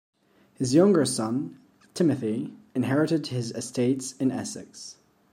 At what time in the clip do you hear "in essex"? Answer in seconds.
4.13-4.97